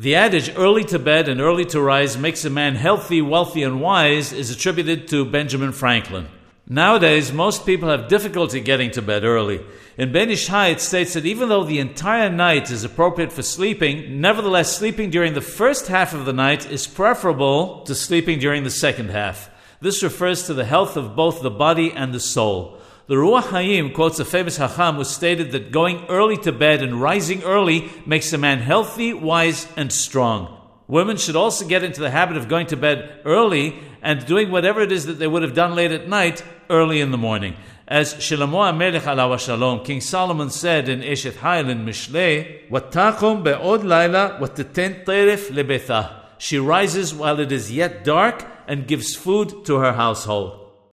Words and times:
The 0.00 0.14
adage 0.14 0.50
early 0.56 0.84
to 0.84 0.98
bed 0.98 1.28
and 1.28 1.42
early 1.42 1.66
to 1.66 1.78
rise 1.82 2.16
makes 2.16 2.46
a 2.46 2.48
man 2.48 2.74
healthy, 2.74 3.20
wealthy, 3.20 3.62
and 3.62 3.82
wise 3.82 4.32
is 4.32 4.50
attributed 4.50 5.08
to 5.08 5.26
Benjamin 5.26 5.72
Franklin. 5.72 6.26
Nowadays, 6.66 7.34
most 7.34 7.66
people 7.66 7.90
have 7.90 8.08
difficulty 8.08 8.62
getting 8.62 8.90
to 8.92 9.02
bed 9.02 9.24
early. 9.24 9.60
In 9.98 10.10
Ben 10.10 10.30
Ish 10.30 10.46
Chai, 10.46 10.68
it 10.68 10.80
states 10.80 11.12
that 11.12 11.26
even 11.26 11.50
though 11.50 11.64
the 11.64 11.80
entire 11.80 12.30
night 12.30 12.70
is 12.70 12.82
appropriate 12.82 13.30
for 13.30 13.42
sleeping, 13.42 14.22
nevertheless, 14.22 14.74
sleeping 14.74 15.10
during 15.10 15.34
the 15.34 15.42
first 15.42 15.88
half 15.88 16.14
of 16.14 16.24
the 16.24 16.32
night 16.32 16.70
is 16.70 16.86
preferable 16.86 17.82
to 17.82 17.94
sleeping 17.94 18.38
during 18.38 18.64
the 18.64 18.70
second 18.70 19.10
half. 19.10 19.50
This 19.82 20.02
refers 20.02 20.46
to 20.46 20.54
the 20.54 20.64
health 20.64 20.96
of 20.96 21.14
both 21.14 21.42
the 21.42 21.50
body 21.50 21.92
and 21.92 22.14
the 22.14 22.20
soul. 22.20 22.79
The 23.10 23.16
Ruach 23.16 23.48
Hayim 23.48 23.92
quotes 23.92 24.20
a 24.20 24.24
famous 24.24 24.56
Hacham 24.56 24.94
who 24.94 25.02
stated 25.02 25.50
that 25.50 25.72
going 25.72 26.06
early 26.08 26.36
to 26.44 26.52
bed 26.52 26.80
and 26.80 27.00
rising 27.00 27.42
early 27.42 27.90
makes 28.06 28.32
a 28.32 28.38
man 28.38 28.60
healthy, 28.60 29.12
wise, 29.12 29.66
and 29.76 29.92
strong. 29.92 30.56
Women 30.86 31.16
should 31.16 31.34
also 31.34 31.66
get 31.66 31.82
into 31.82 32.00
the 32.00 32.12
habit 32.12 32.36
of 32.36 32.46
going 32.46 32.68
to 32.68 32.76
bed 32.76 33.20
early 33.24 33.76
and 34.00 34.24
doing 34.26 34.52
whatever 34.52 34.80
it 34.80 34.92
is 34.92 35.06
that 35.06 35.18
they 35.18 35.26
would 35.26 35.42
have 35.42 35.56
done 35.56 35.74
late 35.74 35.90
at 35.90 36.08
night 36.08 36.44
early 36.70 37.00
in 37.00 37.10
the 37.10 37.18
morning. 37.18 37.56
As 37.88 38.14
Shlomo 38.14 38.70
HaMelech 38.70 39.00
alav 39.00 39.40
shalom, 39.40 39.84
King 39.84 40.00
Solomon 40.00 40.50
said 40.50 40.88
in 40.88 41.00
Eshet 41.00 41.32
Hayil 41.32 41.68
in 41.68 41.84
Mishlei, 41.84 42.70
"Watachom 42.70 43.42
be'od 43.42 43.82
laila 43.82 44.38
wateten 44.40 45.04
teref 45.04 45.50
lebetha." 45.50 46.10
She 46.38 46.60
rises 46.60 47.12
while 47.12 47.40
it 47.40 47.50
is 47.50 47.72
yet 47.72 48.04
dark 48.04 48.46
and 48.68 48.86
gives 48.86 49.16
food 49.16 49.64
to 49.64 49.78
her 49.78 49.94
household. 49.94 50.59